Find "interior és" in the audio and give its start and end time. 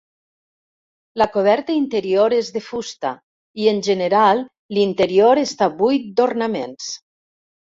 1.79-2.49